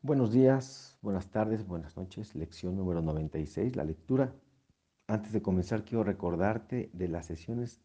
[0.00, 2.36] Buenos días, buenas tardes, buenas noches.
[2.36, 4.32] Lección número 96, la lectura.
[5.08, 7.80] Antes de comenzar, quiero recordarte de las sesiones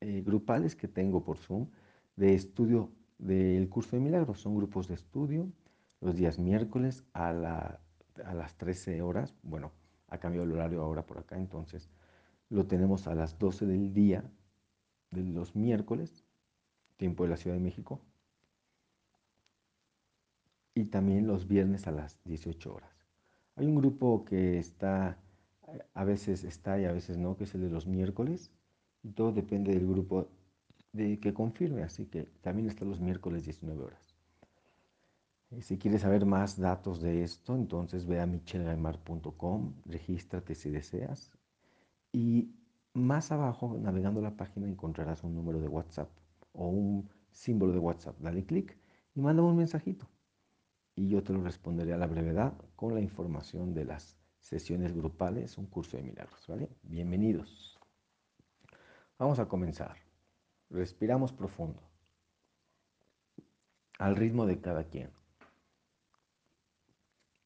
[0.00, 1.68] eh, grupales que tengo por Zoom
[2.14, 4.38] de estudio del curso de milagros.
[4.40, 5.50] Son grupos de estudio
[6.00, 9.34] los días miércoles a, a las 13 horas.
[9.42, 9.72] Bueno,
[10.06, 11.90] ha cambiado el horario ahora por acá, entonces
[12.48, 14.22] lo tenemos a las 12 del día
[15.10, 16.22] de los miércoles,
[16.96, 18.00] tiempo de la Ciudad de México,
[20.76, 23.06] y también los viernes a las 18 horas.
[23.56, 25.18] Hay un grupo que está,
[25.94, 28.52] a veces está y a veces no, que es el de los miércoles,
[29.02, 30.28] y todo depende del grupo
[30.92, 34.14] de que confirme, así que también está los miércoles 19 horas.
[35.50, 41.30] Eh, si quieres saber más datos de esto, entonces ve a michelgaimar.com, regístrate si deseas,
[42.12, 42.50] y
[42.92, 46.10] más abajo, navegando la página, encontrarás un número de WhatsApp
[46.52, 48.18] o un símbolo de WhatsApp.
[48.20, 48.76] Dale clic
[49.14, 50.06] y manda un mensajito
[50.96, 55.58] y yo te lo responderé a la brevedad con la información de las sesiones grupales,
[55.58, 56.46] un curso de milagros.
[56.82, 57.78] Bienvenidos.
[59.18, 59.98] Vamos a comenzar.
[60.70, 61.82] Respiramos profundo,
[63.98, 65.12] al ritmo de cada quien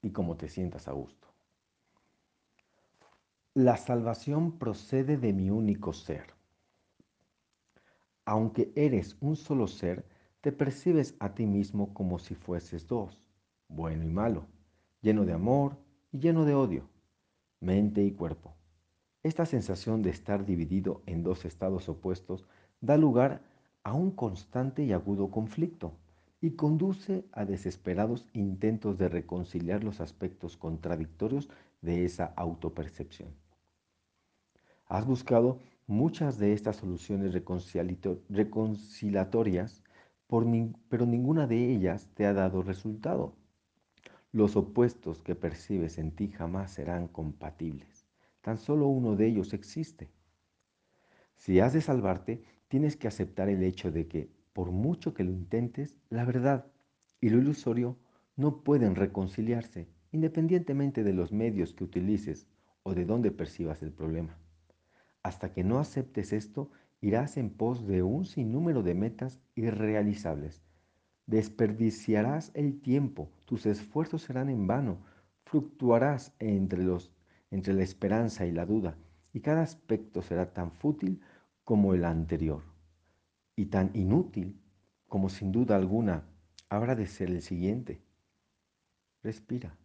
[0.01, 1.29] y como te sientas a gusto.
[3.53, 6.35] La salvación procede de mi único ser.
[8.25, 10.07] Aunque eres un solo ser,
[10.41, 13.21] te percibes a ti mismo como si fueses dos
[13.71, 14.47] bueno y malo,
[15.01, 15.79] lleno de amor
[16.13, 16.89] y lleno de odio,
[17.61, 18.57] mente y cuerpo.
[19.23, 22.47] Esta sensación de estar dividido en dos estados opuestos
[22.81, 23.43] da lugar
[23.85, 25.95] a un constante y agudo conflicto
[26.41, 31.49] y conduce a desesperados intentos de reconciliar los aspectos contradictorios
[31.81, 33.31] de esa autopercepción.
[34.87, 37.35] Has buscado muchas de estas soluciones
[38.29, 39.83] reconciliatorias,
[40.29, 43.40] pero ninguna de ellas te ha dado resultado.
[44.33, 48.07] Los opuestos que percibes en ti jamás serán compatibles.
[48.43, 50.09] Tan solo uno de ellos existe.
[51.35, 55.33] Si has de salvarte, tienes que aceptar el hecho de que, por mucho que lo
[55.33, 56.71] intentes, la verdad
[57.21, 57.99] y lo ilusorio
[58.37, 62.47] no pueden reconciliarse, independientemente de los medios que utilices
[62.85, 64.39] o de dónde percibas el problema.
[65.25, 66.71] Hasta que no aceptes esto,
[67.01, 70.63] irás en pos de un sinnúmero de metas irrealizables
[71.31, 74.99] Desperdiciarás el tiempo, tus esfuerzos serán en vano,
[75.45, 77.13] fluctuarás entre, los,
[77.53, 78.99] entre la esperanza y la duda,
[79.33, 81.21] y cada aspecto será tan fútil
[81.63, 82.65] como el anterior,
[83.55, 84.61] y tan inútil
[85.07, 86.25] como sin duda alguna
[86.69, 88.03] habrá de ser el siguiente.
[89.23, 89.79] Respira.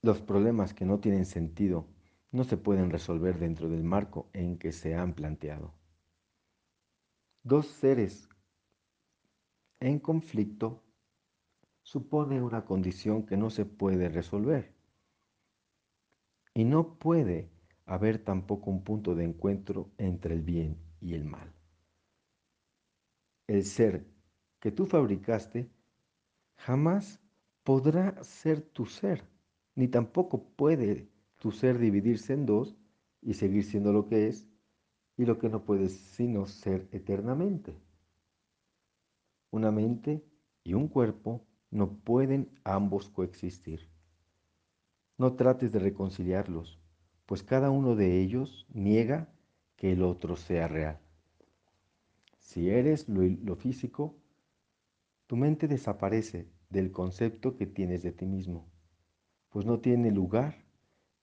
[0.00, 1.88] Los problemas que no tienen sentido
[2.30, 5.74] no se pueden resolver dentro del marco en que se han planteado.
[7.42, 8.28] Dos seres
[9.80, 10.82] en conflicto
[11.82, 14.74] supone una condición que no se puede resolver.
[16.54, 17.50] Y no puede
[17.86, 21.52] haber tampoco un punto de encuentro entre el bien y el mal.
[23.46, 24.06] El ser
[24.60, 25.68] que tú fabricaste
[26.56, 27.20] jamás
[27.62, 29.28] podrá ser tu ser,
[29.74, 31.08] ni tampoco puede
[31.38, 32.74] tu ser dividirse en dos
[33.20, 34.46] y seguir siendo lo que es
[35.16, 37.83] y lo que no puede sino ser eternamente.
[39.54, 40.26] Una mente
[40.64, 43.88] y un cuerpo no pueden ambos coexistir.
[45.16, 46.80] No trates de reconciliarlos,
[47.24, 49.32] pues cada uno de ellos niega
[49.76, 50.98] que el otro sea real.
[52.36, 54.16] Si eres lo, físico,
[55.28, 58.68] tu mente desaparece del concepto que tienes de ti mismo,
[59.50, 60.64] pues no tiene lugar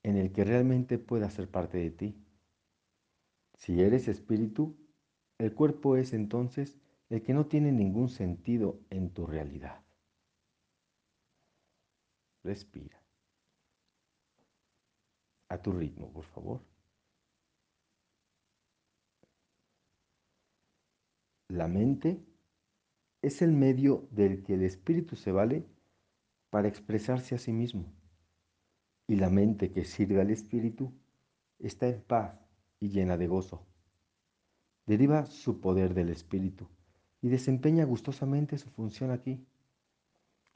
[0.03, 2.25] en el que realmente pueda ser parte de ti.
[3.55, 4.77] Si eres espíritu,
[5.37, 6.77] el cuerpo es entonces
[7.11, 9.83] el que no tiene ningún sentido en tu realidad.
[12.41, 13.03] Respira.
[15.49, 16.61] A tu ritmo, por favor.
[21.49, 22.23] La mente
[23.21, 25.65] es el medio del que el espíritu se vale
[26.49, 27.93] para expresarse a sí mismo.
[29.05, 30.93] Y la mente que sirve al espíritu
[31.59, 32.39] está en paz
[32.79, 33.67] y llena de gozo.
[34.85, 36.69] Deriva su poder del espíritu
[37.21, 39.45] y desempeña gustosamente su función aquí.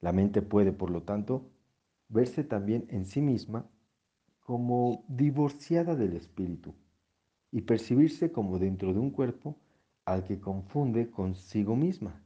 [0.01, 1.49] La mente puede, por lo tanto,
[2.09, 3.69] verse también en sí misma
[4.39, 6.75] como divorciada del espíritu
[7.51, 9.57] y percibirse como dentro de un cuerpo
[10.05, 12.21] al que confunde consigo misma.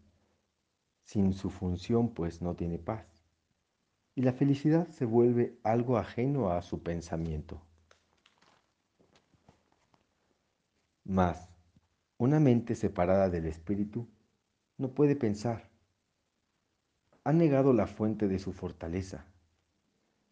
[1.04, 3.06] Sin su función, pues no tiene paz.
[4.16, 7.62] Y la felicidad se vuelve algo ajeno a su pensamiento.
[11.06, 11.50] Mas,
[12.18, 14.08] una mente separada del espíritu
[14.80, 15.70] no puede pensar.
[17.26, 19.26] ha negado la fuente de su fortaleza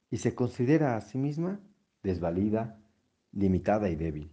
[0.09, 1.59] y se considera a sí misma
[2.01, 2.79] desvalida,
[3.33, 4.31] limitada y débil.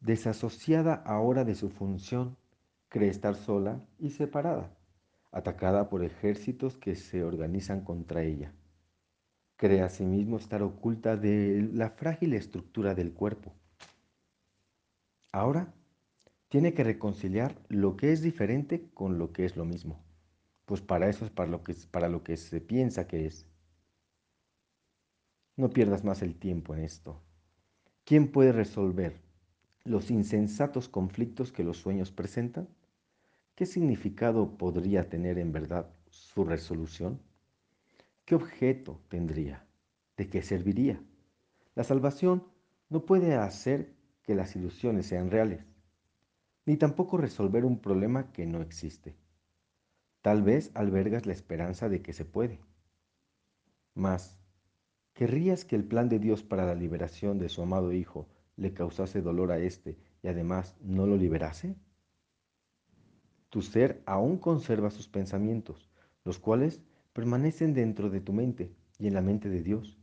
[0.00, 2.36] Desasociada ahora de su función,
[2.88, 4.70] cree estar sola y separada,
[5.32, 8.52] atacada por ejércitos que se organizan contra ella.
[9.56, 13.54] Cree asimismo estar oculta de la frágil estructura del cuerpo.
[15.32, 15.72] Ahora
[16.52, 20.04] tiene que reconciliar lo que es diferente con lo que es lo mismo,
[20.66, 23.46] pues para eso es para lo que, para lo que se piensa que es.
[25.56, 27.22] No pierdas más el tiempo en esto.
[28.04, 29.18] ¿Quién puede resolver
[29.84, 32.68] los insensatos conflictos que los sueños presentan?
[33.54, 37.18] ¿Qué significado podría tener en verdad su resolución?
[38.26, 39.64] ¿Qué objeto tendría?
[40.18, 41.02] ¿De qué serviría?
[41.74, 42.44] La salvación
[42.90, 45.71] no puede hacer que las ilusiones sean reales,
[46.64, 49.16] ni tampoco resolver un problema que no existe.
[50.20, 52.60] Tal vez albergas la esperanza de que se puede.
[53.94, 54.38] Mas,
[55.14, 59.20] ¿querrías que el plan de Dios para la liberación de su amado Hijo le causase
[59.20, 61.74] dolor a éste y además no lo liberase?
[63.50, 65.90] Tu ser aún conserva sus pensamientos,
[66.24, 66.80] los cuales
[67.12, 69.98] permanecen dentro de tu mente y en la mente de Dios.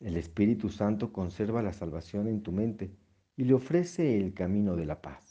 [0.00, 2.90] El Espíritu Santo conserva la salvación en tu mente
[3.36, 5.25] y le ofrece el camino de la paz.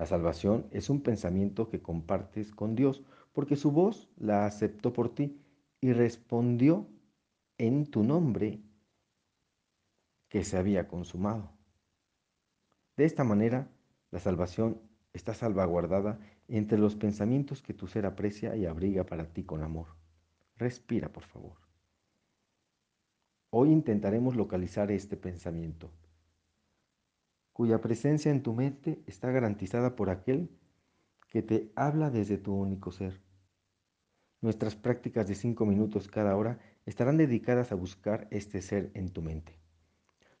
[0.00, 3.02] La salvación es un pensamiento que compartes con Dios
[3.34, 5.38] porque su voz la aceptó por ti
[5.78, 6.88] y respondió
[7.58, 8.62] en tu nombre
[10.30, 11.52] que se había consumado.
[12.96, 13.70] De esta manera,
[14.10, 14.80] la salvación
[15.12, 16.18] está salvaguardada
[16.48, 19.88] entre los pensamientos que tu ser aprecia y abriga para ti con amor.
[20.56, 21.58] Respira, por favor.
[23.50, 25.90] Hoy intentaremos localizar este pensamiento,
[27.60, 30.48] cuya presencia en tu mente está garantizada por aquel
[31.28, 33.20] que te habla desde tu único ser.
[34.40, 39.20] Nuestras prácticas de cinco minutos cada hora estarán dedicadas a buscar este ser en tu
[39.20, 39.58] mente.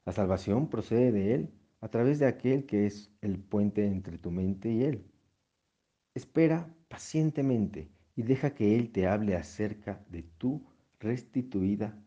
[0.06, 1.50] La salvación procede de él
[1.82, 5.04] a través de aquel que es el puente entre tu mente y Él.
[6.14, 10.64] Espera pacientemente y deja que Él te hable acerca de tu
[10.98, 12.02] restituida.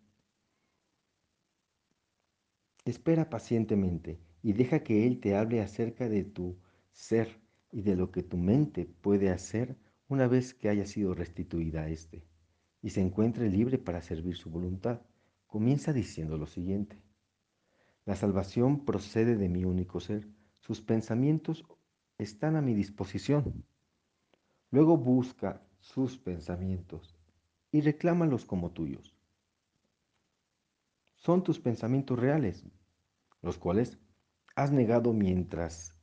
[2.84, 6.60] Espera pacientemente y deja que Él te hable acerca de tu
[6.92, 7.40] ser
[7.72, 9.78] y de lo que tu mente puede hacer
[10.10, 12.24] una vez que haya sido restituida a éste
[12.84, 15.02] y se encuentre libre para servir su voluntad.
[15.48, 17.02] Comienza diciendo lo siguiente.
[18.06, 20.28] La salvación procede de mi único ser.
[20.60, 21.66] Sus pensamientos
[22.18, 23.64] están a mi disposición.
[24.70, 27.16] Luego busca sus pensamientos
[27.72, 29.16] y reclámalos como tuyos.
[31.16, 32.66] Son tus pensamientos reales,
[33.42, 33.98] los cuales
[34.56, 35.94] has negado mientras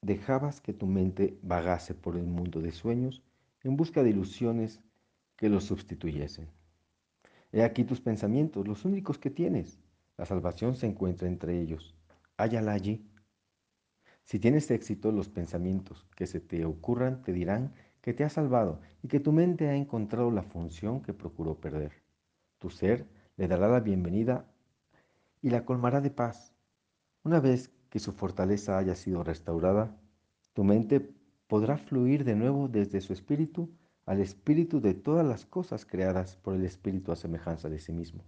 [0.00, 3.22] dejabas que tu mente vagase por el mundo de sueños
[3.62, 4.80] en busca de ilusiones
[5.36, 6.48] que los sustituyesen.
[7.52, 9.78] He aquí tus pensamientos, los únicos que tienes.
[10.16, 11.94] La salvación se encuentra entre ellos.
[12.36, 13.06] Hállala allí.
[14.24, 18.80] Si tienes éxito, los pensamientos que se te ocurran te dirán que te has salvado
[19.02, 21.92] y que tu mente ha encontrado la función que procuró perder.
[22.58, 24.44] Tu ser le dará la bienvenida
[25.40, 26.51] y la colmará de paz.
[27.24, 29.96] Una vez que su fortaleza haya sido restaurada,
[30.54, 31.14] tu mente
[31.46, 33.70] podrá fluir de nuevo desde su espíritu
[34.06, 38.24] al espíritu de todas las cosas creadas por el espíritu a semejanza de sí mismo.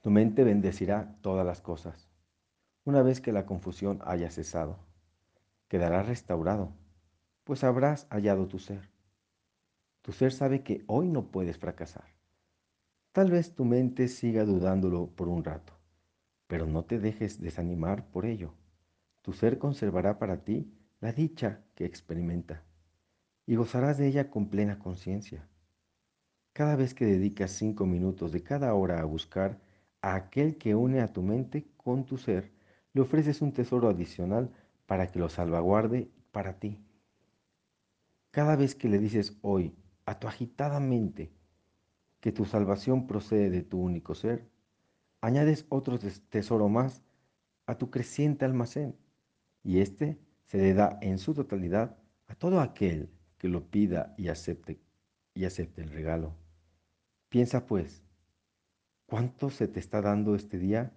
[0.00, 2.08] Tu mente bendecirá todas las cosas.
[2.84, 4.78] Una vez que la confusión haya cesado,
[5.68, 6.72] quedará restaurado,
[7.44, 8.90] pues habrás hallado tu ser.
[10.02, 12.14] Tu ser sabe que hoy no puedes fracasar.
[13.12, 15.73] Tal vez tu mente siga dudándolo por un rato,
[16.46, 18.54] pero no te dejes desanimar por ello.
[19.22, 22.62] Tu ser conservará para ti la dicha que experimenta
[23.46, 25.48] y gozarás de ella con plena conciencia.
[26.52, 29.60] Cada vez que dedicas cinco minutos de cada hora a buscar
[30.00, 32.52] a aquel que une a tu mente con tu ser,
[32.92, 34.50] le ofreces un tesoro adicional
[34.86, 36.78] para que lo salvaguarde para ti.
[38.30, 39.74] Cada vez que le dices hoy
[40.06, 41.32] a tu agitada mente
[42.20, 44.48] que tu salvación procede de tu único ser,
[45.24, 47.02] añades otro tesoro más
[47.66, 48.96] a tu creciente almacén
[49.62, 54.28] y éste se le da en su totalidad a todo aquel que lo pida y
[54.28, 54.80] acepte
[55.32, 56.34] y acepte el regalo.
[57.30, 58.04] Piensa pues
[59.06, 60.92] ¿Cuánto se te está dando este día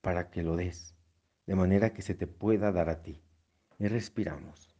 [0.00, 0.94] para que lo des?
[1.46, 3.22] De manera que se te pueda dar a ti.
[3.78, 4.74] Y respiramos.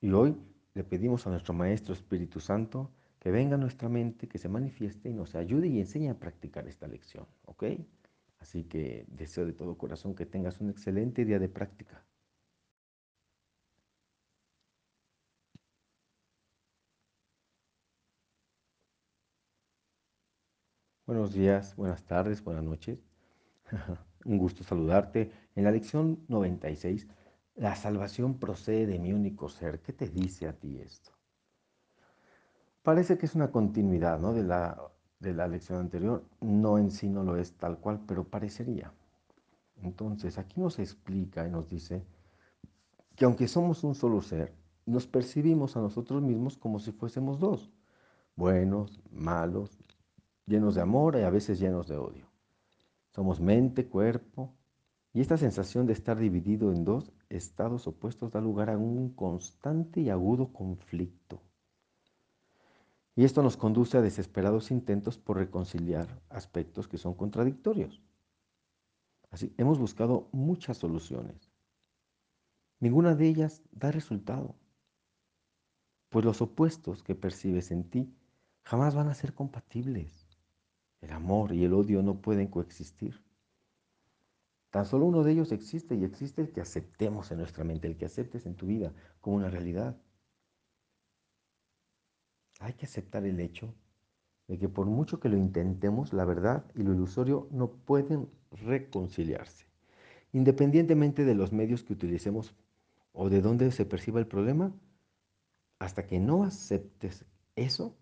[0.00, 0.36] Y hoy
[0.74, 5.08] le pedimos a nuestro Maestro Espíritu Santo que venga a nuestra mente, que se manifieste
[5.10, 7.64] y nos ayude y enseñe a practicar esta lección, ¿ok?
[8.40, 12.04] Así que deseo de todo corazón que tengas un excelente día de práctica.
[21.06, 23.00] Buenos días, buenas tardes, buenas noches.
[24.26, 25.32] un gusto saludarte.
[25.56, 27.08] En la lección 96,
[27.56, 29.80] la salvación procede de mi único ser.
[29.82, 31.17] ¿Qué te dice a ti esto?
[32.88, 34.32] Parece que es una continuidad ¿no?
[34.32, 34.80] de, la,
[35.20, 36.24] de la lección anterior.
[36.40, 38.94] No en sí no lo es tal cual, pero parecería.
[39.82, 42.02] Entonces, aquí nos explica y nos dice
[43.14, 44.54] que aunque somos un solo ser,
[44.86, 47.70] nos percibimos a nosotros mismos como si fuésemos dos,
[48.36, 49.78] buenos, malos,
[50.46, 52.24] llenos de amor y a veces llenos de odio.
[53.10, 54.54] Somos mente, cuerpo,
[55.12, 60.00] y esta sensación de estar dividido en dos estados opuestos da lugar a un constante
[60.00, 61.42] y agudo conflicto.
[63.18, 68.00] Y esto nos conduce a desesperados intentos por reconciliar aspectos que son contradictorios.
[69.32, 71.50] Así, hemos buscado muchas soluciones.
[72.78, 74.54] Ninguna de ellas da resultado,
[76.10, 78.14] pues los opuestos que percibes en ti
[78.62, 80.28] jamás van a ser compatibles.
[81.00, 83.20] El amor y el odio no pueden coexistir.
[84.70, 87.96] Tan solo uno de ellos existe y existe el que aceptemos en nuestra mente, el
[87.96, 89.96] que aceptes en tu vida como una realidad.
[92.58, 93.74] Hay que aceptar el hecho
[94.48, 99.66] de que por mucho que lo intentemos, la verdad y lo ilusorio no pueden reconciliarse.
[100.32, 102.54] Independientemente de los medios que utilicemos
[103.12, 104.72] o de dónde se perciba el problema,
[105.78, 107.24] hasta que no aceptes
[107.56, 107.96] eso,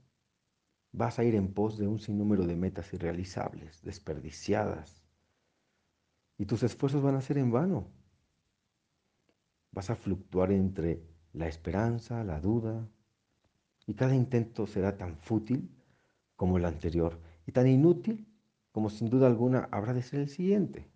[0.93, 5.03] vas a ir en pos de un sinnúmero de metas irrealizables, desperdiciadas.
[6.39, 7.89] Y tus esfuerzos van a ser en vano.
[9.73, 12.89] Vas a fluctuar entre la esperanza, la duda,
[13.87, 15.71] y cada intento será tan fútil
[16.35, 18.27] como el anterior y tan inútil
[18.73, 20.91] como sin duda alguna habrá de ser el siguiente.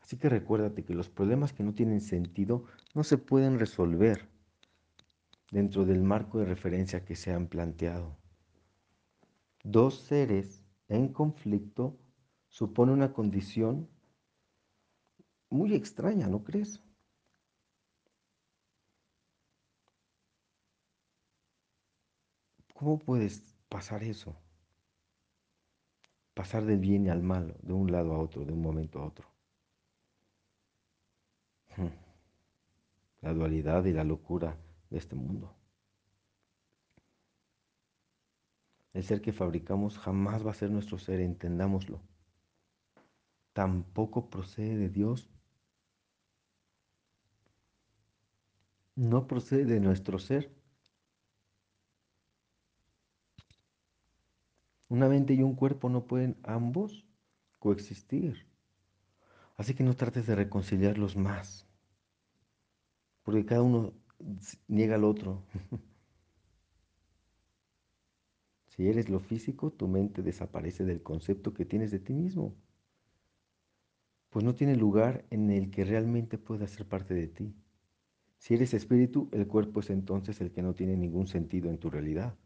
[0.00, 2.64] Así que recuérdate que los problemas que no tienen sentido
[2.94, 4.28] no se pueden resolver
[5.50, 8.16] dentro del marco de referencia que se han planteado.
[9.64, 11.98] Dos seres en conflicto
[12.48, 13.88] supone una condición
[15.50, 16.80] muy extraña, ¿no crees?
[22.76, 24.36] ¿Cómo puedes pasar eso?
[26.34, 29.26] Pasar del bien al mal, de un lado a otro, de un momento a otro.
[31.74, 31.88] Hmm.
[33.22, 34.58] La dualidad y la locura
[34.90, 35.56] de este mundo.
[38.92, 42.02] El ser que fabricamos jamás va a ser nuestro ser, entendámoslo.
[43.54, 45.30] Tampoco procede de Dios.
[48.94, 50.54] No procede de nuestro ser.
[54.96, 57.04] Una mente y un cuerpo no pueden ambos
[57.58, 58.46] coexistir.
[59.54, 61.66] Así que no trates de reconciliarlos más,
[63.22, 63.92] porque cada uno
[64.68, 65.44] niega al otro.
[68.68, 72.56] si eres lo físico, tu mente desaparece del concepto que tienes de ti mismo,
[74.30, 77.54] pues no tiene lugar en el que realmente pueda ser parte de ti.
[78.38, 81.90] Si eres espíritu, el cuerpo es entonces el que no tiene ningún sentido en tu
[81.90, 82.38] realidad.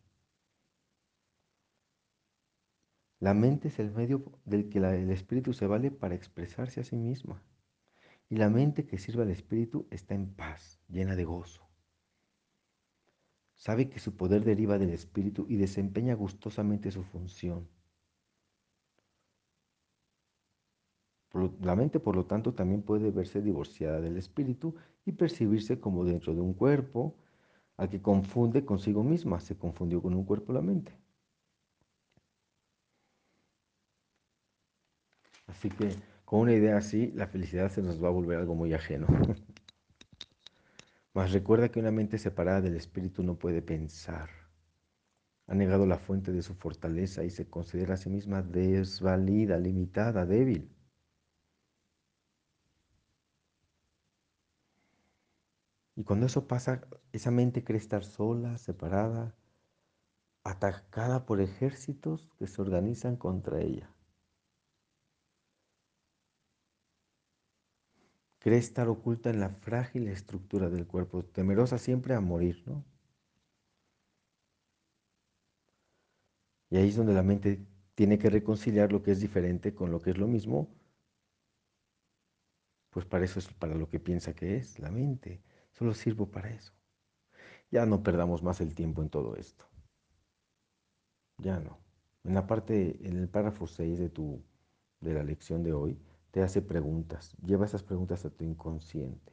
[3.21, 6.97] La mente es el medio del que el espíritu se vale para expresarse a sí
[6.97, 7.43] misma.
[8.31, 11.69] Y la mente que sirve al espíritu está en paz, llena de gozo.
[13.57, 17.69] Sabe que su poder deriva del espíritu y desempeña gustosamente su función.
[21.61, 26.35] La mente, por lo tanto, también puede verse divorciada del espíritu y percibirse como dentro
[26.35, 27.17] de un cuerpo
[27.77, 29.41] al que confunde consigo misma.
[29.41, 31.00] Se confundió con un cuerpo la mente.
[35.50, 38.73] Así que con una idea así, la felicidad se nos va a volver algo muy
[38.73, 39.09] ajeno.
[41.12, 44.30] Mas recuerda que una mente separada del espíritu no puede pensar.
[45.49, 50.25] Ha negado la fuente de su fortaleza y se considera a sí misma desvalida, limitada,
[50.25, 50.71] débil.
[55.97, 59.35] Y cuando eso pasa, esa mente cree estar sola, separada,
[60.45, 63.90] atacada por ejércitos que se organizan contra ella.
[68.40, 72.85] Cree estar oculta en la frágil estructura del cuerpo, temerosa siempre a morir, ¿no?
[76.70, 77.61] Y ahí es donde la mente
[77.94, 80.68] tiene que reconciliar lo que es diferente con lo que es lo mismo,
[82.90, 85.42] pues para eso es para lo que piensa que es la mente.
[85.73, 86.73] Solo sirvo para eso.
[87.70, 89.66] Ya no perdamos más el tiempo en todo esto.
[91.38, 91.78] Ya no.
[92.25, 94.42] En la parte, en el párrafo 6 de tu
[95.00, 95.99] de la lección de hoy,
[96.31, 97.37] te hace preguntas.
[97.43, 99.33] Lleva esas preguntas a tu inconsciente.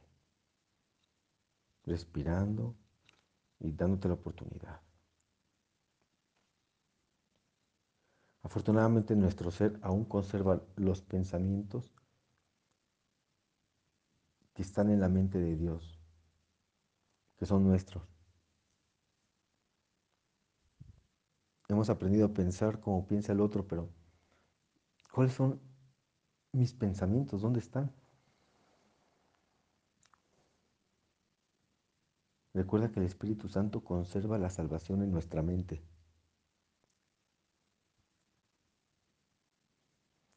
[1.84, 2.76] Respirando
[3.60, 4.80] y dándote la oportunidad.
[8.42, 11.92] Afortunadamente nuestro ser aún conserva los pensamientos
[14.54, 16.00] que están en la mente de Dios,
[17.36, 18.02] que son nuestros.
[21.68, 23.90] Hemos aprendido a pensar como piensa el otro, pero
[25.12, 25.60] ¿cuáles son
[26.52, 27.42] mis pensamientos?
[27.42, 27.92] ¿Dónde están?
[32.54, 35.82] Recuerda que el Espíritu Santo conserva la salvación en nuestra mente.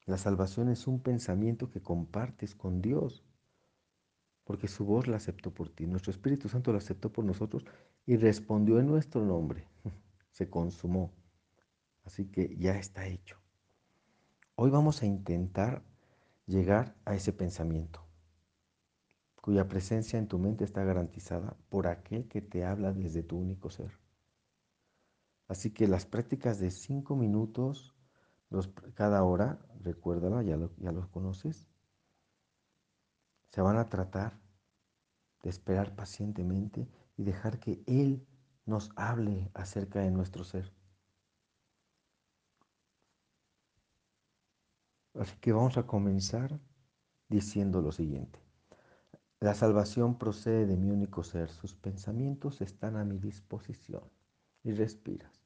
[0.05, 3.23] La salvación es un pensamiento que compartes con Dios,
[4.43, 5.87] porque su voz la aceptó por ti.
[5.87, 7.65] Nuestro Espíritu Santo la aceptó por nosotros
[8.05, 9.67] y respondió en nuestro nombre.
[10.31, 11.13] Se consumó.
[12.03, 13.37] Así que ya está hecho.
[14.55, 15.83] Hoy vamos a intentar
[16.51, 18.05] llegar a ese pensamiento,
[19.41, 23.69] cuya presencia en tu mente está garantizada por aquel que te habla desde tu único
[23.69, 23.91] ser.
[25.47, 27.95] Así que las prácticas de cinco minutos
[28.95, 31.69] cada hora, recuérdala, ya lo, ya lo conoces,
[33.49, 34.41] se van a tratar
[35.41, 38.27] de esperar pacientemente y dejar que Él
[38.65, 40.73] nos hable acerca de nuestro ser.
[45.13, 46.59] Así que vamos a comenzar
[47.27, 48.39] diciendo lo siguiente.
[49.39, 51.49] La salvación procede de mi único ser.
[51.49, 54.03] Sus pensamientos están a mi disposición.
[54.63, 55.41] Y respiras.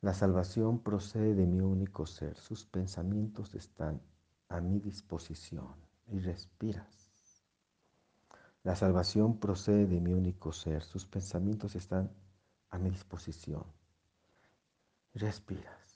[0.00, 2.38] La salvación procede de mi único ser.
[2.38, 4.00] Sus pensamientos están
[4.48, 5.74] a mi disposición.
[6.06, 7.44] Y respiras.
[8.62, 10.82] La salvación procede de mi único ser.
[10.82, 12.10] Sus pensamientos están
[12.70, 13.64] a mi disposición.
[15.12, 15.89] Respiras.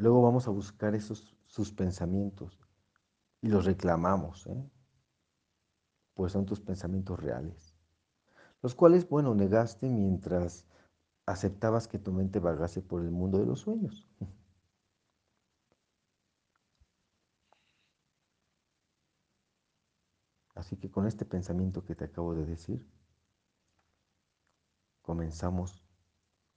[0.00, 2.58] Luego vamos a buscar esos sus pensamientos
[3.42, 4.70] y los reclamamos, ¿eh?
[6.14, 7.76] pues son tus pensamientos reales,
[8.62, 10.66] los cuales, bueno, negaste mientras
[11.26, 14.08] aceptabas que tu mente vagase por el mundo de los sueños.
[20.54, 22.88] Así que con este pensamiento que te acabo de decir,
[25.02, 25.84] comenzamos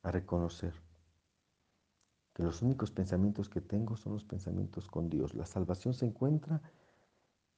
[0.01, 0.92] a reconocer
[2.33, 5.35] que los únicos pensamientos que tengo son los pensamientos con Dios.
[5.35, 6.61] La salvación se encuentra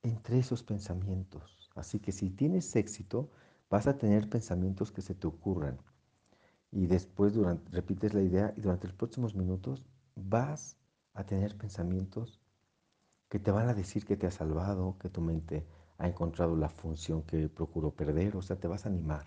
[0.03, 1.71] entre esos pensamientos.
[1.75, 3.29] Así que si tienes éxito,
[3.69, 5.77] vas a tener pensamientos que se te ocurran.
[6.71, 9.85] Y después durante, repites la idea y durante los próximos minutos
[10.15, 10.77] vas
[11.13, 12.41] a tener pensamientos
[13.29, 15.65] que te van a decir que te ha salvado, que tu mente
[15.97, 19.25] ha encontrado la función que procuró perder, o sea, te vas a animar.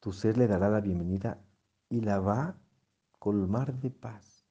[0.00, 1.38] Tu ser le dará la bienvenida
[1.88, 2.56] y la va
[3.24, 4.44] colmar de paz.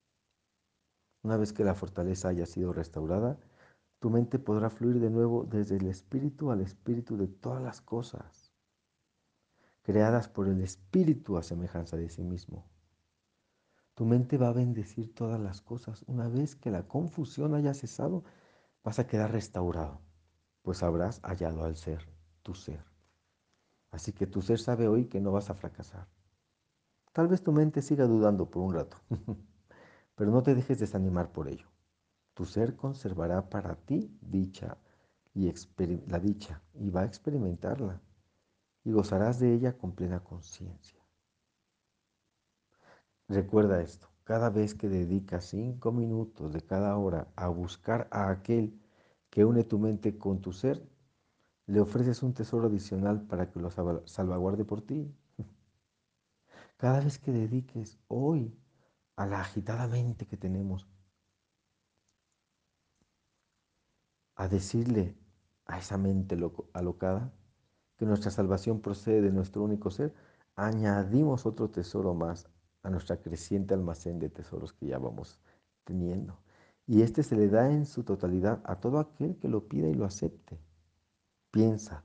[1.21, 3.39] Una vez que la fortaleza haya sido restaurada,
[3.99, 8.51] tu mente podrá fluir de nuevo desde el espíritu al espíritu de todas las cosas,
[9.83, 12.65] creadas por el espíritu a semejanza de sí mismo.
[13.93, 16.03] Tu mente va a bendecir todas las cosas.
[16.07, 18.23] Una vez que la confusión haya cesado,
[18.83, 20.01] vas a quedar restaurado,
[20.63, 22.09] pues habrás hallado al ser,
[22.41, 22.83] tu ser.
[23.91, 26.07] Así que tu ser sabe hoy que no vas a fracasar.
[27.13, 28.97] Tal vez tu mente siga dudando por un rato,
[30.15, 31.67] pero no te dejes desanimar por ello.
[32.33, 34.77] Tu ser conservará para ti dicha
[35.35, 35.51] y
[36.07, 38.01] la dicha y va a experimentarla
[38.83, 40.99] y gozarás de ella con plena conciencia.
[43.27, 48.79] Recuerda esto, cada vez que dedicas cinco minutos de cada hora a buscar a aquel
[49.29, 50.83] que une tu mente con tu ser,
[51.67, 55.15] le ofreces un tesoro adicional para que lo salvaguarde por ti.
[56.83, 58.53] Cada vez que dediques hoy
[59.15, 60.85] a la agitada mente que tenemos,
[64.35, 65.15] a decirle
[65.65, 66.37] a esa mente
[66.73, 67.31] alocada
[67.95, 70.13] que nuestra salvación procede de nuestro único ser,
[70.57, 72.49] añadimos otro tesoro más
[72.81, 75.39] a nuestra creciente almacén de tesoros que ya vamos
[75.85, 76.37] teniendo.
[76.85, 79.93] Y este se le da en su totalidad a todo aquel que lo pida y
[79.93, 80.59] lo acepte.
[81.49, 82.03] Piensa,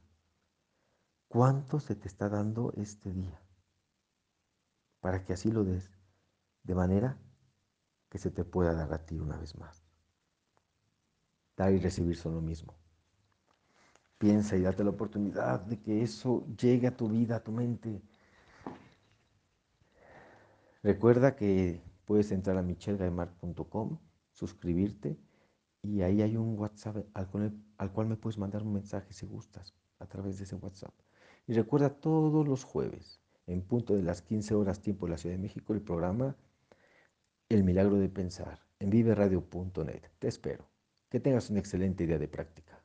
[1.27, 3.43] ¿cuánto se te está dando este día?
[5.01, 5.91] Para que así lo des,
[6.63, 7.19] de manera
[8.09, 9.85] que se te pueda dar a ti una vez más.
[11.57, 12.75] Dar y recibir son lo mismo.
[14.19, 18.03] Piensa y date la oportunidad de que eso llegue a tu vida, a tu mente.
[20.83, 23.99] Recuerda que puedes entrar a michelgaimar.com,
[24.33, 25.19] suscribirte
[25.83, 29.27] y ahí hay un WhatsApp al cual, al cual me puedes mandar un mensaje si
[29.27, 30.95] gustas a través de ese WhatsApp.
[31.47, 35.35] Y recuerda todos los jueves en punto de las 15 horas tiempo de la Ciudad
[35.35, 36.37] de México, el programa
[37.49, 40.03] El Milagro de Pensar en viveradio.net.
[40.19, 40.69] Te espero.
[41.09, 42.78] Que tengas una excelente idea de práctica.